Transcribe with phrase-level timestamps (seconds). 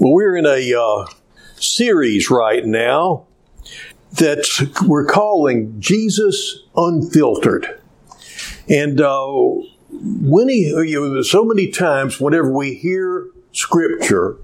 [0.00, 1.06] Well, we're in a uh,
[1.56, 3.26] series right now
[4.12, 4.46] that
[4.86, 7.80] we're calling Jesus Unfiltered.
[8.68, 9.26] And uh,
[9.90, 14.36] when he, you know, so many times, whenever we hear Scripture,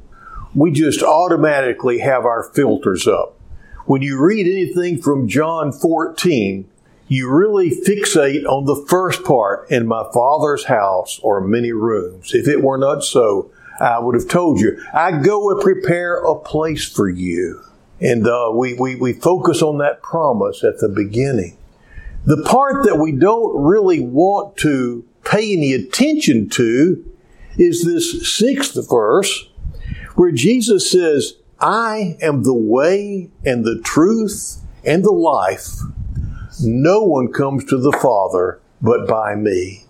[0.57, 3.39] we just automatically have our filters up.
[3.87, 6.69] When you read anything from John 14,
[7.07, 12.35] you really fixate on the first part in my Father's house are many rooms.
[12.35, 16.39] If it were not so, I would have told you, I go and prepare a
[16.39, 17.63] place for you.
[18.01, 21.57] And uh, we, we, we focus on that promise at the beginning.
[22.25, 27.05] The part that we don't really want to pay any attention to
[27.57, 29.49] is this sixth verse
[30.15, 35.71] where Jesus says, I am the way and the truth and the life.
[36.63, 39.84] No one comes to the Father but by me.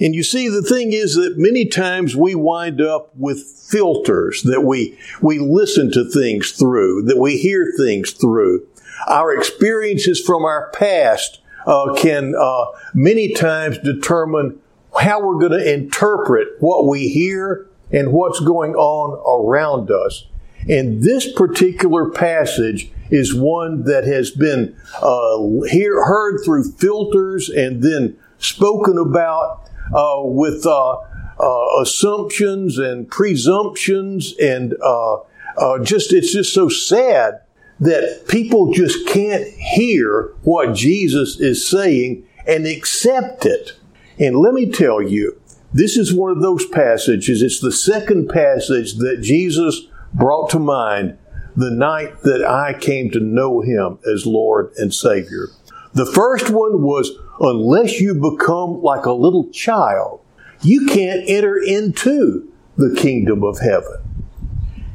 [0.00, 4.62] And you see, the thing is that many times we wind up with filters that
[4.62, 8.66] we, we listen to things through, that we hear things through.
[9.08, 14.60] Our experiences from our past uh, can uh, many times determine
[14.98, 20.26] how we're going to interpret what we hear and what's going on around us.
[20.68, 27.82] And this particular passage is one that has been uh, hear, heard through filters and
[27.82, 30.96] then spoken about uh, with uh,
[31.38, 35.16] uh, assumptions and presumptions, and uh,
[35.58, 37.40] uh, just it's just so sad
[37.78, 43.72] that people just can't hear what Jesus is saying and accept it.
[44.18, 45.38] And let me tell you,
[45.74, 47.42] this is one of those passages.
[47.42, 49.82] It's the second passage that Jesus
[50.14, 51.18] brought to mind
[51.54, 55.48] the night that I came to know Him as Lord and Savior.
[55.92, 60.20] The first one was unless you become like a little child,
[60.62, 63.98] you can't enter into the kingdom of heaven.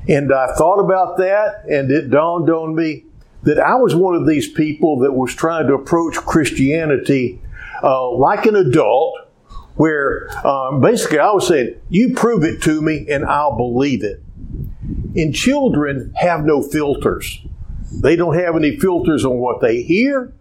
[0.07, 3.05] And I thought about that, and it dawned on me
[3.43, 7.41] that I was one of these people that was trying to approach Christianity
[7.83, 9.15] uh, like an adult,
[9.75, 14.21] where um, basically I was saying, You prove it to me, and I'll believe it.
[15.15, 17.39] And children have no filters.
[17.91, 20.33] They don't have any filters on what they hear.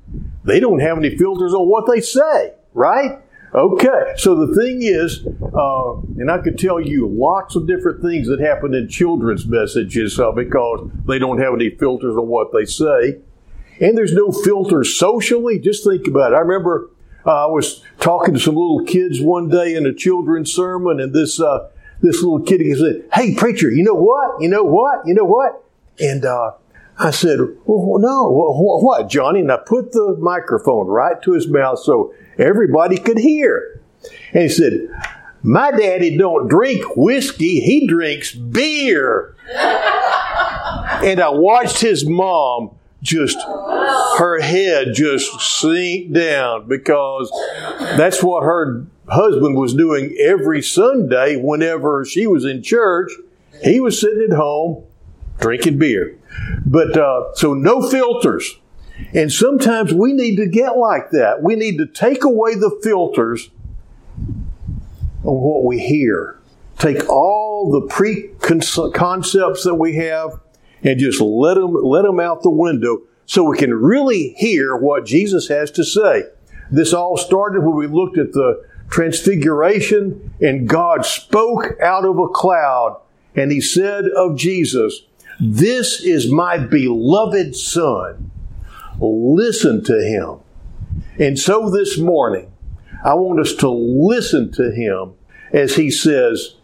[0.50, 3.20] They don't have any filters on what they say, right?
[3.54, 8.26] Okay, so the thing is, uh, and I could tell you lots of different things
[8.26, 12.64] that happen in children's messages uh, because they don't have any filters on what they
[12.64, 13.20] say.
[13.80, 15.60] And there's no filters socially.
[15.60, 16.34] Just think about it.
[16.34, 16.90] I remember
[17.24, 21.14] uh, I was talking to some little kids one day in a children's sermon, and
[21.14, 21.68] this uh,
[22.00, 24.42] this little kid he said, "Hey, preacher, you know what?
[24.42, 25.06] You know what?
[25.06, 25.62] You know what?"
[26.00, 26.52] And uh,
[27.00, 29.40] I said, well, no, what, Johnny?
[29.40, 33.80] And I put the microphone right to his mouth so everybody could hear.
[34.34, 34.88] And he said,
[35.42, 39.34] my daddy don't drink whiskey, he drinks beer.
[39.56, 42.72] and I watched his mom
[43.02, 43.38] just,
[44.18, 47.30] her head just sink down because
[47.96, 53.10] that's what her husband was doing every Sunday whenever she was in church.
[53.64, 54.84] He was sitting at home
[55.40, 56.16] drinking beer.
[56.64, 58.56] But uh, so no filters.
[59.14, 61.42] And sometimes we need to get like that.
[61.42, 63.50] We need to take away the filters
[65.24, 66.38] on what we hear.
[66.78, 70.40] Take all the preconcepts that we have
[70.82, 75.06] and just let them, let them out the window so we can really hear what
[75.06, 76.24] Jesus has to say.
[76.70, 82.28] This all started when we looked at the transfiguration and God spoke out of a
[82.28, 83.00] cloud
[83.34, 85.02] and he said of Jesus,
[85.40, 88.30] this is my beloved Son.
[89.00, 90.40] Listen to him.
[91.18, 92.52] And so this morning,
[93.02, 95.14] I want us to listen to him
[95.52, 96.56] as he says,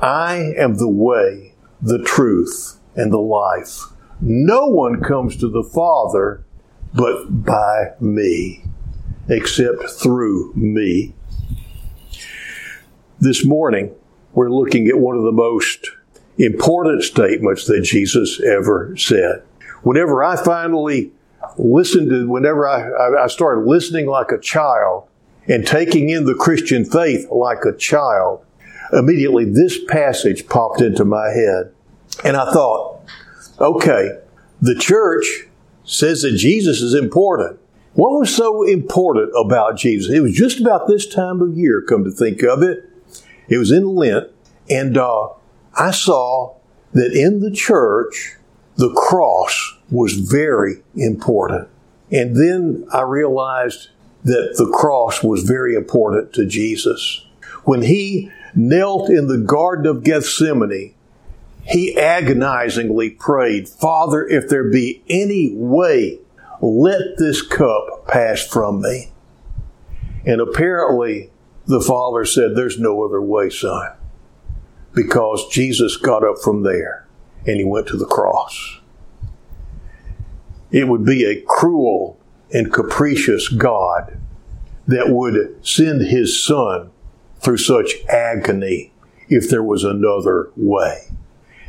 [0.00, 3.84] I am the way, the truth, and the life.
[4.20, 6.44] No one comes to the Father
[6.94, 8.64] but by me,
[9.28, 11.14] except through me.
[13.18, 13.94] This morning,
[14.32, 15.92] we're looking at one of the most
[16.44, 19.42] important statements that Jesus ever said.
[19.82, 21.12] Whenever I finally
[21.58, 25.08] listened to, whenever I, I started listening like a child
[25.48, 28.44] and taking in the Christian faith like a child,
[28.92, 31.72] immediately this passage popped into my head.
[32.24, 33.00] And I thought,
[33.60, 34.20] okay,
[34.60, 35.46] the church
[35.84, 37.58] says that Jesus is important.
[37.94, 40.12] What was so important about Jesus?
[40.12, 42.88] It was just about this time of year, come to think of it.
[43.48, 44.28] It was in Lent,
[44.70, 45.28] and uh,
[45.74, 46.56] I saw
[46.92, 48.36] that in the church,
[48.76, 51.68] the cross was very important.
[52.10, 53.88] And then I realized
[54.24, 57.26] that the cross was very important to Jesus.
[57.64, 60.94] When he knelt in the Garden of Gethsemane,
[61.64, 66.18] he agonizingly prayed, Father, if there be any way,
[66.60, 69.10] let this cup pass from me.
[70.24, 71.30] And apparently,
[71.66, 73.92] the father said, There's no other way, son.
[74.94, 77.06] Because Jesus got up from there
[77.46, 78.80] and he went to the cross.
[80.70, 82.18] It would be a cruel
[82.52, 84.18] and capricious God
[84.86, 86.90] that would send his son
[87.40, 88.92] through such agony
[89.28, 91.08] if there was another way.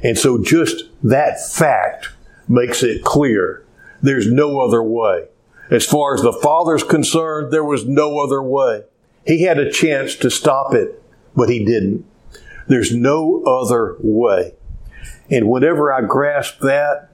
[0.03, 2.09] And so just that fact
[2.47, 3.65] makes it clear
[4.01, 5.27] there's no other way.
[5.71, 8.83] As far as the Father's concerned, there was no other way.
[9.25, 11.01] He had a chance to stop it,
[11.35, 12.05] but he didn't.
[12.73, 14.55] There's no other way.
[15.29, 17.11] And whenever I grasped that,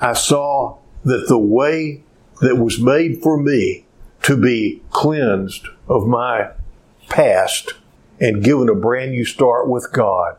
[0.00, 2.02] I saw that the way
[2.40, 3.86] that was made for me
[4.22, 6.50] to be cleansed of my
[7.08, 7.74] past
[8.18, 10.36] and given a brand new start with God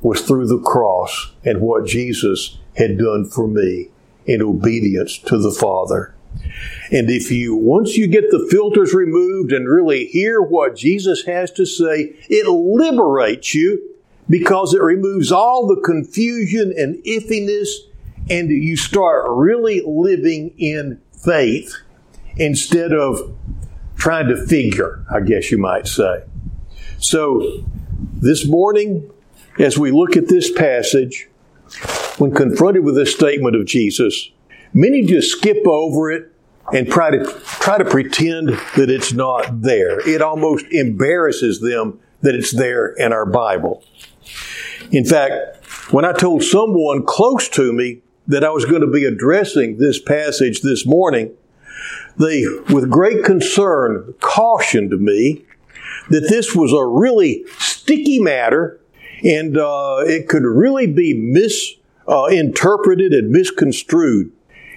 [0.00, 3.90] was through the cross and what Jesus had done for me
[4.24, 6.13] in obedience to the Father.
[6.94, 11.50] And if you, once you get the filters removed and really hear what Jesus has
[11.54, 13.96] to say, it liberates you
[14.30, 17.66] because it removes all the confusion and iffiness
[18.30, 21.74] and you start really living in faith
[22.36, 23.36] instead of
[23.96, 26.22] trying to figure, I guess you might say.
[26.98, 27.64] So,
[28.12, 29.10] this morning,
[29.58, 31.28] as we look at this passage,
[32.18, 34.30] when confronted with this statement of Jesus,
[34.72, 36.30] many just skip over it
[36.72, 40.00] and try to try to pretend that it's not there.
[40.08, 43.84] It almost embarrasses them that it's there in our Bible.
[44.90, 49.04] In fact, when I told someone close to me that I was going to be
[49.04, 51.32] addressing this passage this morning,
[52.16, 55.44] they, with great concern, cautioned me
[56.10, 58.80] that this was a really sticky matter
[59.24, 64.32] and uh, it could really be misinterpreted uh, and misconstrued.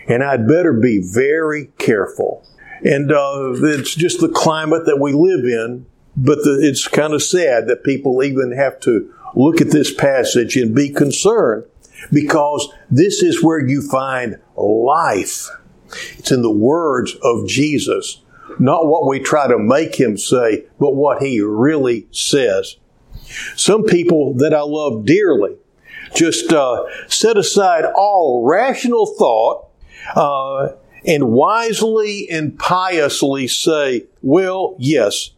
[0.07, 2.45] And I'd better be very careful.
[2.83, 7.23] And uh, it's just the climate that we live in, but the, it's kind of
[7.23, 11.65] sad that people even have to look at this passage and be concerned
[12.11, 15.47] because this is where you find life.
[16.17, 18.21] It's in the words of Jesus,
[18.59, 22.77] not what we try to make him say, but what he really says.
[23.55, 25.55] Some people that I love dearly
[26.15, 29.66] just uh, set aside all rational thought
[30.15, 30.69] uh,
[31.05, 35.31] and wisely and piously say, well, yes,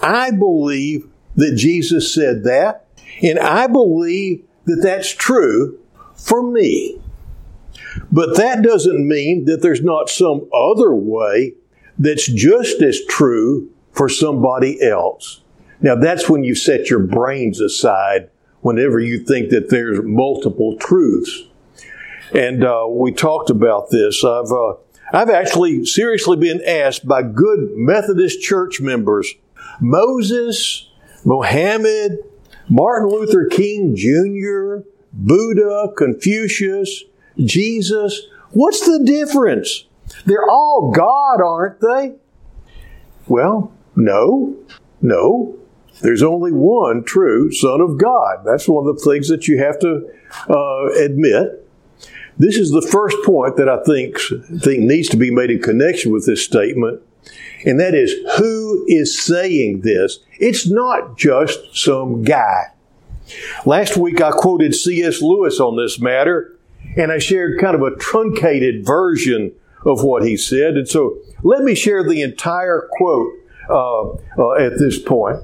[0.00, 2.86] I believe that Jesus said that,
[3.22, 5.78] and I believe that that's true
[6.14, 7.00] for me.
[8.12, 11.54] But that doesn't mean that there's not some other way
[11.98, 15.40] that's just as true for somebody else.
[15.80, 21.44] Now, that's when you set your brains aside whenever you think that there's multiple truths.
[22.34, 24.24] And uh, we talked about this.
[24.24, 24.74] I've, uh,
[25.12, 29.34] I've actually seriously been asked by good Methodist church members
[29.80, 30.90] Moses,
[31.24, 32.18] Mohammed,
[32.68, 37.04] Martin Luther King Jr., Buddha, Confucius,
[37.38, 38.26] Jesus.
[38.50, 39.84] What's the difference?
[40.26, 42.14] They're all God, aren't they?
[43.26, 44.56] Well, no,
[45.00, 45.56] no.
[46.00, 48.44] There's only one true Son of God.
[48.44, 50.08] That's one of the things that you have to
[50.48, 51.67] uh, admit.
[52.38, 54.16] This is the first point that I think,
[54.62, 57.02] think needs to be made in connection with this statement,
[57.64, 60.20] and that is who is saying this?
[60.38, 62.66] It's not just some guy.
[63.66, 65.20] Last week I quoted C.S.
[65.20, 66.56] Lewis on this matter,
[66.96, 69.52] and I shared kind of a truncated version
[69.84, 70.76] of what he said.
[70.76, 73.32] And so let me share the entire quote
[73.68, 75.40] uh, uh, at this point.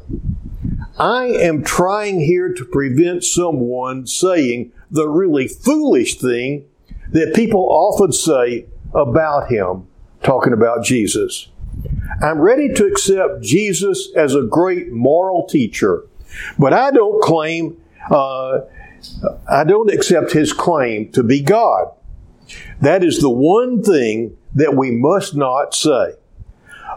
[0.98, 6.66] I am trying here to prevent someone saying the really foolish thing
[7.14, 9.86] that people often say about him,
[10.22, 11.48] talking about Jesus.
[12.20, 16.04] I'm ready to accept Jesus as a great moral teacher,
[16.58, 17.80] but I don't claim,
[18.10, 18.60] uh,
[19.48, 21.92] I don't accept his claim to be God.
[22.80, 26.14] That is the one thing that we must not say.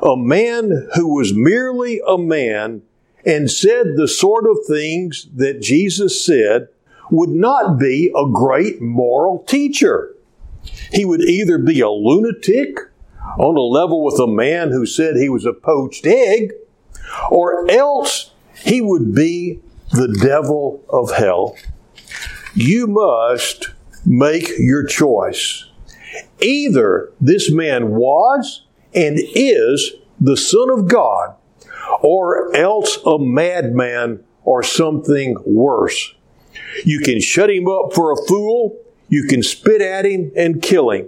[0.01, 2.81] A man who was merely a man
[3.23, 6.69] and said the sort of things that Jesus said
[7.11, 10.15] would not be a great moral teacher.
[10.91, 12.77] He would either be a lunatic
[13.37, 16.53] on a level with a man who said he was a poached egg,
[17.29, 18.31] or else
[18.63, 19.59] he would be
[19.91, 21.55] the devil of hell.
[22.53, 23.69] You must
[24.05, 25.65] make your choice.
[26.39, 31.35] Either this man was and is the Son of God,
[32.01, 36.13] or else a madman or something worse.
[36.83, 38.77] You can shut him up for a fool.
[39.09, 41.07] You can spit at him and kill him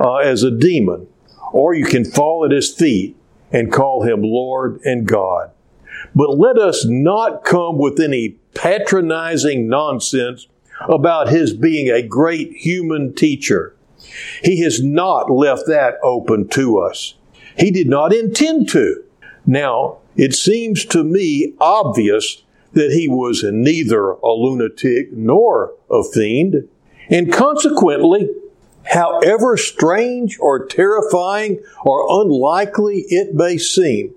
[0.00, 1.06] uh, as a demon.
[1.52, 3.16] Or you can fall at his feet
[3.50, 5.50] and call him Lord and God.
[6.14, 10.46] But let us not come with any patronizing nonsense
[10.88, 13.74] about his being a great human teacher.
[14.42, 17.14] He has not left that open to us.
[17.58, 19.02] He did not intend to.
[19.46, 26.68] Now, it seems to me obvious that he was neither a lunatic nor a fiend,
[27.08, 28.28] and consequently,
[28.84, 34.14] however strange or terrifying or unlikely it may seem,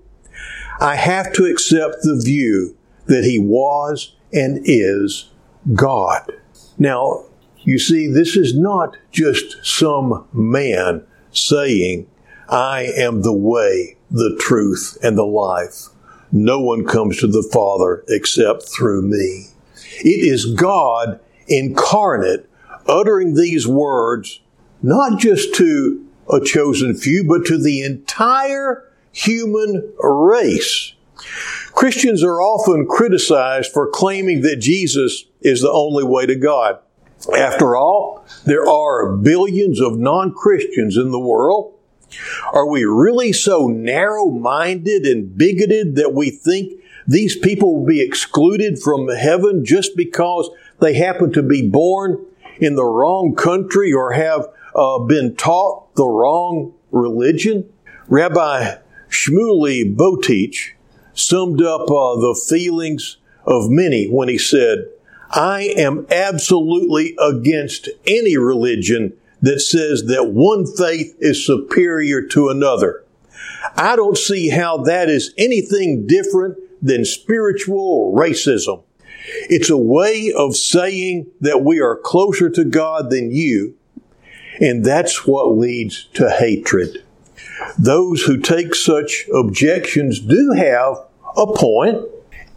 [0.80, 5.30] I have to accept the view that he was and is
[5.74, 6.32] God.
[6.78, 7.24] Now,
[7.58, 12.08] you see, this is not just some man saying,
[12.48, 15.88] I am the way, the truth, and the life.
[16.32, 19.48] No one comes to the Father except through me.
[19.98, 22.48] It is God incarnate
[22.88, 24.40] uttering these words,
[24.82, 30.94] not just to a chosen few, but to the entire human race.
[31.72, 36.78] Christians are often criticized for claiming that Jesus is the only way to God.
[37.36, 41.74] After all, there are billions of non Christians in the world.
[42.52, 48.00] Are we really so narrow minded and bigoted that we think these people will be
[48.00, 50.50] excluded from heaven just because
[50.80, 52.24] they happen to be born
[52.58, 57.68] in the wrong country or have uh, been taught the wrong religion?
[58.08, 58.76] Rabbi
[59.08, 60.72] Shmuley Boteach
[61.14, 64.86] summed up uh, the feelings of many when he said,
[65.30, 73.04] I am absolutely against any religion that says that one faith is superior to another.
[73.76, 78.82] I don't see how that is anything different than spiritual racism.
[79.48, 83.76] It's a way of saying that we are closer to God than you,
[84.60, 87.04] and that's what leads to hatred.
[87.78, 90.96] Those who take such objections do have
[91.36, 92.02] a point.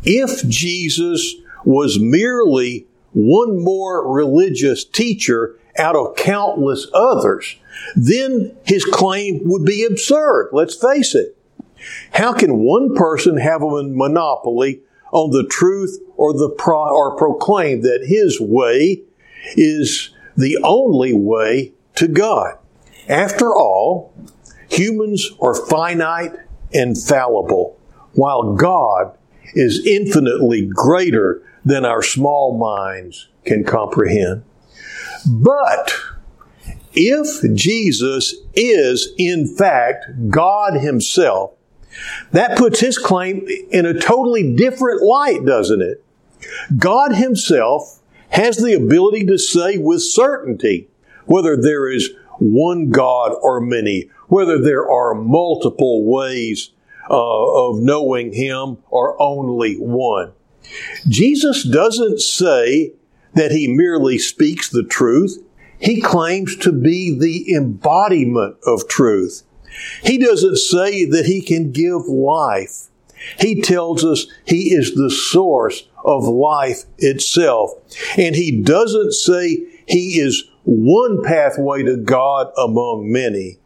[0.04, 7.58] If Jesus was merely one more religious teacher out of countless others,
[7.96, 10.50] then his claim would be absurd.
[10.52, 11.38] Let's face it.
[12.12, 17.82] How can one person have a monopoly on the truth or the pro- or proclaim
[17.82, 19.04] that his way
[19.56, 22.58] is the only way to God?
[23.08, 24.14] After all,
[24.70, 26.36] humans are finite
[26.74, 27.80] and fallible,
[28.14, 29.16] while God
[29.54, 34.44] is infinitely greater than our small minds can comprehend.
[35.26, 35.94] But
[36.94, 41.54] if Jesus is in fact God Himself,
[42.32, 46.04] that puts His claim in a totally different light, doesn't it?
[46.78, 50.88] God Himself has the ability to say with certainty
[51.26, 56.72] whether there is one God or many, whether there are multiple ways
[57.10, 60.34] uh, of knowing Him or only one.
[61.08, 62.94] Jesus doesn't say
[63.36, 65.44] that he merely speaks the truth.
[65.78, 69.44] He claims to be the embodiment of truth.
[70.04, 72.88] He doesn't say that he can give life.
[73.40, 77.72] He tells us he is the source of life itself.
[78.18, 83.58] And he doesn't say he is one pathway to God among many.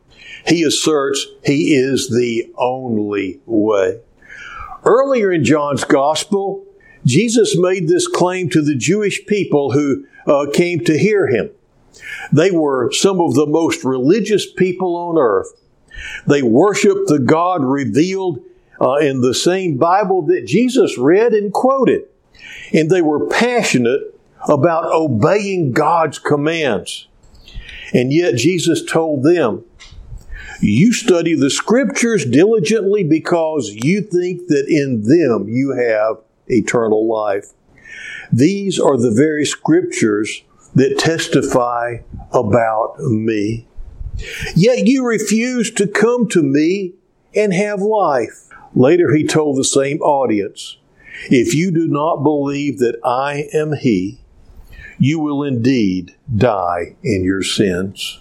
[0.48, 4.00] He asserts he is the only way.
[4.84, 6.66] Earlier in John's Gospel,
[7.06, 11.50] Jesus made this claim to the Jewish people who uh, came to hear him.
[12.32, 15.48] They were some of the most religious people on earth.
[16.28, 18.40] They worshiped the God revealed
[18.82, 22.04] uh, in the same Bible that Jesus read and quoted.
[22.74, 24.02] And they were passionate
[24.48, 27.08] about obeying God's commands.
[27.94, 29.66] And yet Jesus told them,
[30.62, 36.18] You study the scriptures diligently because you think that in them you have
[36.50, 37.54] eternal life.
[38.32, 40.44] These are the very scriptures
[40.76, 41.98] that testify
[42.32, 43.68] about me.
[44.56, 46.94] Yet you refuse to come to me
[47.36, 48.48] and have life.
[48.76, 50.78] Later, he told the same audience,
[51.30, 54.20] If you do not believe that I am He,
[55.00, 58.20] you will indeed die in your sins.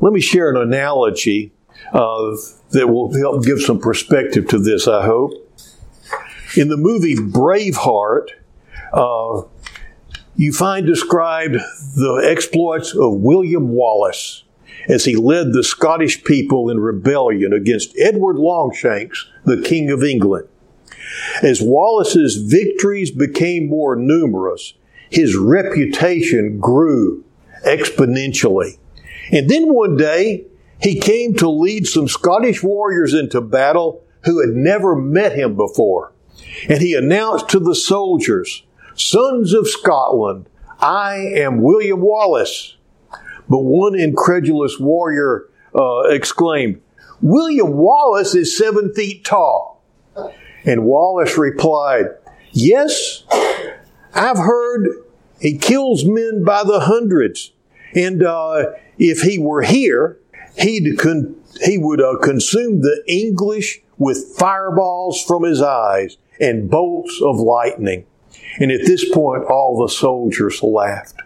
[0.00, 1.52] Let me share an analogy
[1.92, 2.36] uh,
[2.70, 5.41] that will help give some perspective to this, I hope.
[6.54, 8.28] In the movie Braveheart,
[8.92, 9.42] uh,
[10.36, 14.44] you find described the exploits of William Wallace
[14.86, 20.48] as he led the Scottish people in rebellion against Edward Longshanks, the King of England.
[21.42, 24.74] As Wallace's victories became more numerous,
[25.08, 27.24] his reputation grew
[27.66, 28.78] exponentially.
[29.30, 30.44] And then one day,
[30.80, 36.11] he came to lead some Scottish warriors into battle who had never met him before.
[36.68, 38.62] And he announced to the soldiers,
[38.94, 40.48] Sons of Scotland,
[40.80, 42.76] I am William Wallace.
[43.48, 46.80] But one incredulous warrior uh, exclaimed,
[47.20, 49.82] William Wallace is seven feet tall.
[50.64, 52.06] And Wallace replied,
[52.52, 53.24] Yes,
[54.14, 54.88] I've heard
[55.40, 57.52] he kills men by the hundreds.
[57.94, 58.66] And uh,
[58.98, 60.18] if he were here,
[60.56, 67.18] he'd con- he would uh, consume the English with fireballs from his eyes and bolts
[67.22, 68.04] of lightning.
[68.58, 71.22] And at this point, all the soldiers laughed.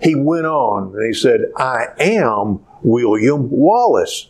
[0.00, 4.28] He went on and he said, I am William Wallace.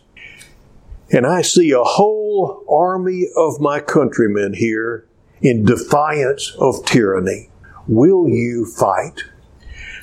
[1.11, 5.05] And I see a whole army of my countrymen here
[5.41, 7.49] in defiance of tyranny.
[7.87, 9.23] Will you fight?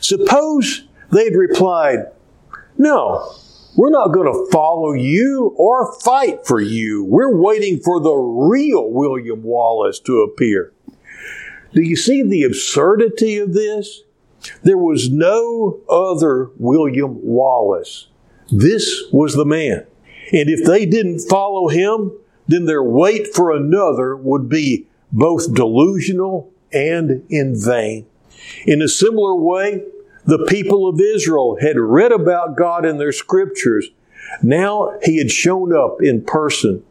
[0.00, 2.06] Suppose they'd replied,
[2.78, 3.34] No,
[3.74, 7.04] we're not going to follow you or fight for you.
[7.04, 10.72] We're waiting for the real William Wallace to appear.
[11.72, 14.02] Do you see the absurdity of this?
[14.62, 18.08] There was no other William Wallace.
[18.50, 19.86] This was the man.
[20.32, 22.12] And if they didn't follow him,
[22.46, 28.06] then their wait for another would be both delusional and in vain.
[28.66, 29.84] In a similar way,
[30.24, 33.88] the people of Israel had read about God in their scriptures.
[34.42, 36.84] Now he had shown up in person.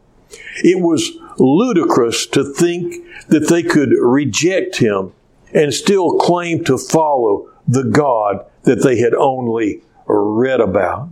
[0.62, 5.12] It was ludicrous to think that they could reject him
[5.54, 11.08] and still claim to follow the God that they had only read about.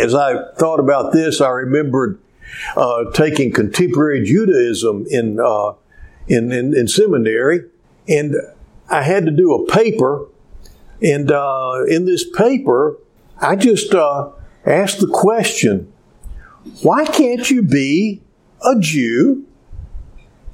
[0.00, 2.18] As I thought about this, I remembered
[2.76, 5.72] uh, taking contemporary Judaism in, uh,
[6.26, 7.60] in, in, in seminary,
[8.08, 8.34] and
[8.90, 10.26] I had to do a paper
[11.02, 12.96] and uh, in this paper,
[13.38, 14.30] I just uh,
[14.64, 15.92] asked the question
[16.82, 18.22] why can't you be
[18.64, 19.46] a Jew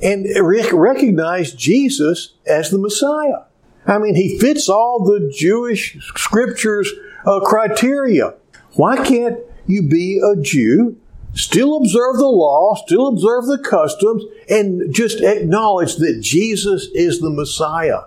[0.03, 0.27] and
[0.73, 3.45] recognize Jesus as the Messiah?
[3.87, 6.93] I mean, he fits all the Jewish scriptures
[7.25, 8.35] uh, criteria.
[8.75, 10.97] Why can't you be a Jew,
[11.35, 17.31] still observe the law, still observe the customs, and just acknowledge that Jesus is the
[17.31, 18.03] Messiah?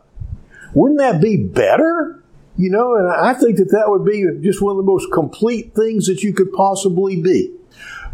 [0.73, 2.22] Wouldn't that be better?
[2.55, 5.73] You know, and I think that that would be just one of the most complete
[5.73, 7.51] things that you could possibly be.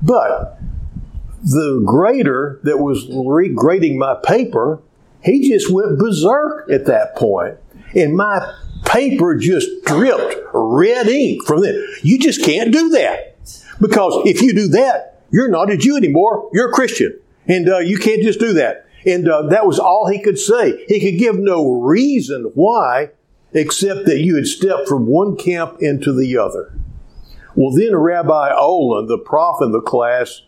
[0.01, 0.59] But
[1.43, 4.81] the grader that was regrading my paper,
[5.21, 7.57] he just went berserk at that point.
[7.95, 11.75] And my paper just dripped red ink from it.
[12.03, 13.37] You just can't do that.
[13.81, 16.49] Because if you do that, you're not a Jew anymore.
[16.53, 17.19] You're a Christian.
[17.47, 18.85] And uh, you can't just do that.
[19.05, 20.85] And uh, that was all he could say.
[20.87, 23.11] He could give no reason why
[23.53, 26.73] except that you had stepped from one camp into the other.
[27.55, 30.43] Well, then Rabbi Olin, the prof in the class,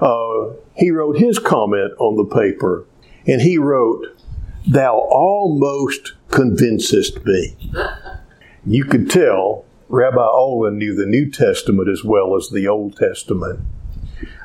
[0.00, 2.86] uh, he wrote his comment on the paper,
[3.26, 4.06] and he wrote,
[4.66, 7.56] Thou almost convincest me.
[8.64, 13.60] You could tell Rabbi Olin knew the New Testament as well as the Old Testament.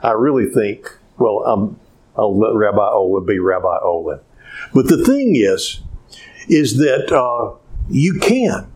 [0.01, 1.79] I really think, well, I'm,
[2.15, 4.19] I'll let Rabbi Olin be Rabbi Olin.
[4.73, 5.81] But the thing is,
[6.49, 7.55] is that uh,
[7.89, 8.71] you can.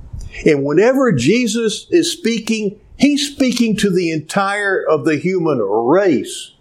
[0.45, 6.53] And whenever Jesus is speaking, he's speaking to the entire of the human race.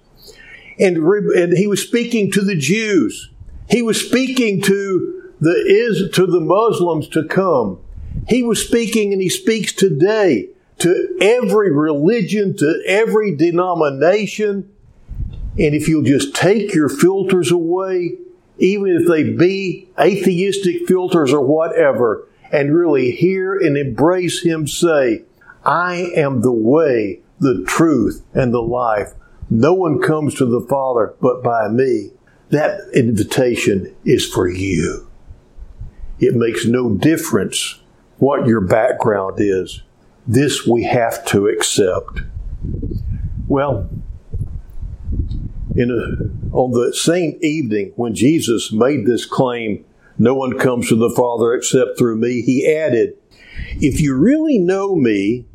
[0.79, 3.31] And, and he was speaking to the Jews.
[3.69, 7.79] He was speaking to the is to the Muslims to come.
[8.29, 14.71] He was speaking and he speaks today to every religion, to every denomination.
[15.59, 18.19] And if you'll just take your filters away,
[18.59, 25.25] even if they be atheistic filters or whatever, and really hear and embrace Him say,
[25.65, 29.13] I am the way, the truth, and the life.
[29.49, 32.11] No one comes to the Father but by me.
[32.51, 35.09] That invitation is for you.
[36.19, 37.81] It makes no difference
[38.19, 39.83] what your background is.
[40.27, 42.21] This we have to accept.
[43.49, 43.89] Well,
[45.75, 49.85] in a, on the same evening when Jesus made this claim
[50.21, 52.43] no one comes to the Father except through me.
[52.43, 53.17] He added,
[53.81, 55.47] If you really know me,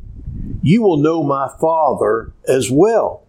[0.60, 3.22] you will know my Father as well.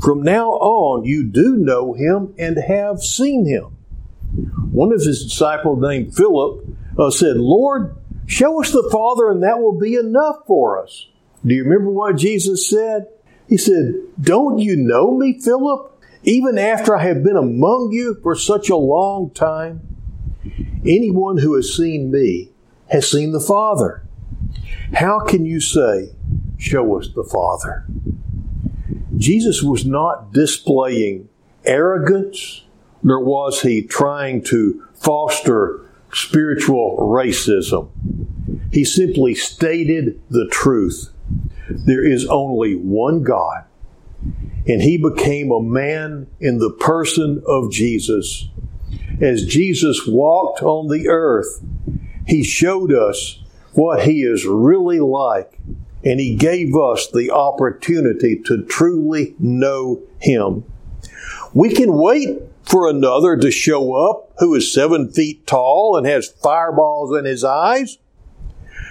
[0.00, 3.76] From now on, you do know him and have seen him.
[4.72, 6.64] One of his disciples, named Philip,
[6.98, 11.06] uh, said, Lord, show us the Father, and that will be enough for us.
[11.44, 13.08] Do you remember what Jesus said?
[13.46, 18.34] He said, Don't you know me, Philip, even after I have been among you for
[18.34, 19.91] such a long time?
[20.84, 22.50] Anyone who has seen me
[22.90, 24.02] has seen the Father.
[24.94, 26.10] How can you say,
[26.58, 27.84] Show us the Father?
[29.16, 31.28] Jesus was not displaying
[31.64, 32.62] arrogance,
[33.02, 37.90] nor was he trying to foster spiritual racism.
[38.72, 41.12] He simply stated the truth.
[41.68, 43.64] There is only one God,
[44.66, 48.48] and he became a man in the person of Jesus.
[49.22, 51.62] As Jesus walked on the earth,
[52.26, 53.40] he showed us
[53.72, 55.60] what he is really like,
[56.04, 60.64] and he gave us the opportunity to truly know him.
[61.54, 66.26] We can wait for another to show up who is seven feet tall and has
[66.26, 67.98] fireballs in his eyes,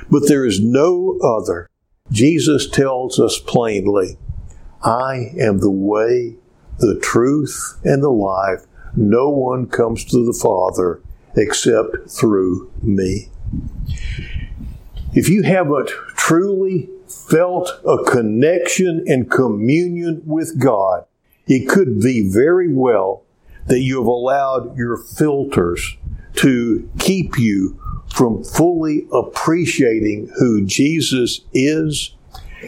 [0.09, 1.69] but there is no other.
[2.09, 4.17] Jesus tells us plainly,
[4.81, 6.37] I am the way,
[6.79, 8.65] the truth, and the life.
[8.95, 11.01] No one comes to the Father
[11.35, 13.29] except through me.
[15.13, 21.05] If you haven't truly felt a connection and communion with God,
[21.47, 23.23] it could be very well
[23.67, 25.97] that you have allowed your filters
[26.35, 32.15] to keep you from fully appreciating who Jesus is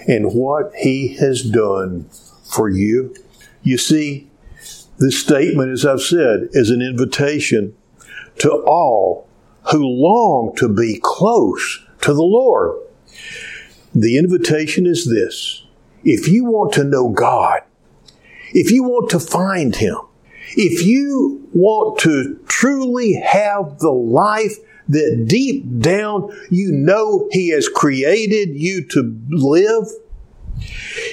[0.07, 2.09] and what he has done
[2.43, 3.15] for you.
[3.61, 4.29] You see,
[4.97, 7.75] this statement, as I've said, is an invitation
[8.39, 9.27] to all
[9.71, 12.79] who long to be close to the Lord.
[13.95, 15.65] The invitation is this
[16.03, 17.61] if you want to know God,
[18.51, 19.97] if you want to find Him,
[20.55, 24.57] if you want to truly have the life
[24.89, 29.87] that deep down you know He has created you to live,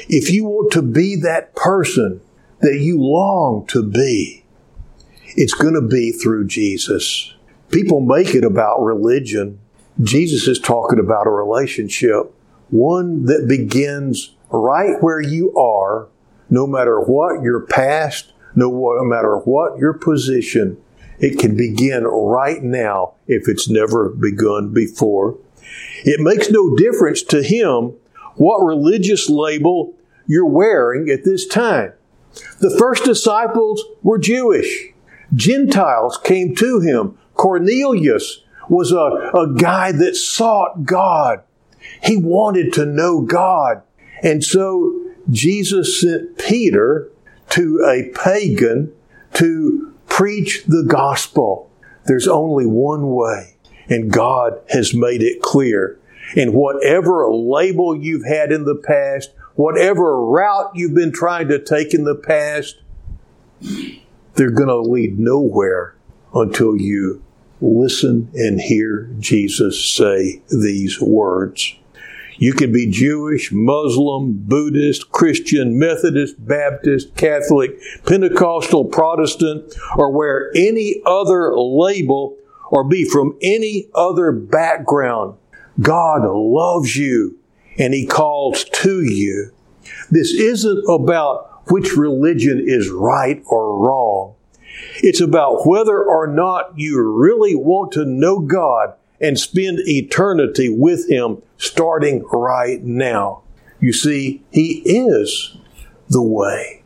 [0.08, 2.20] if you want to be that person
[2.60, 4.44] that you long to be,
[5.36, 7.34] it's going to be through Jesus.
[7.70, 9.60] People make it about religion.
[10.02, 12.34] Jesus is talking about a relationship,
[12.70, 16.08] one that begins right where you are,
[16.48, 18.70] no matter what your past, no
[19.04, 20.76] matter what your position.
[21.20, 25.38] It can begin right now if it's never begun before.
[26.04, 27.94] It makes no difference to him
[28.36, 29.94] what religious label
[30.26, 31.92] you're wearing at this time.
[32.60, 34.88] The first disciples were Jewish.
[35.34, 37.18] Gentiles came to him.
[37.34, 41.42] Cornelius was a, a guy that sought God.
[42.02, 43.82] He wanted to know God.
[44.22, 47.10] And so Jesus sent Peter
[47.50, 48.92] to a pagan
[49.34, 51.70] to preach the gospel.
[52.06, 53.56] There's only one way,
[53.88, 55.98] and God has made it clear.
[56.36, 61.92] And whatever label you've had in the past, whatever route you've been trying to take
[61.92, 62.78] in the past,
[64.34, 65.94] they're going to lead nowhere
[66.34, 67.22] until you
[67.60, 71.76] listen and hear Jesus say these words.
[72.38, 81.02] You can be Jewish, Muslim, Buddhist, Christian, Methodist, Baptist, Catholic, Pentecostal, Protestant, or wear any
[81.04, 82.38] other label
[82.70, 85.36] or be from any other background.
[85.82, 87.39] God loves you
[87.80, 89.52] and He calls to you.
[90.10, 94.34] This isn't about which religion is right or wrong.
[94.96, 101.08] It's about whether or not you really want to know God and spend eternity with
[101.08, 103.42] Him starting right now.
[103.80, 105.56] You see, He is
[106.08, 106.82] the way.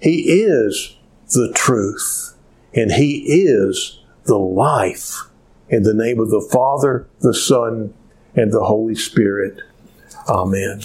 [0.00, 0.96] He is
[1.30, 2.34] the truth.
[2.74, 5.28] And He is the life.
[5.68, 7.92] In the name of the Father, the Son,
[8.34, 9.60] and the Holy Spirit.
[10.28, 10.80] Amen.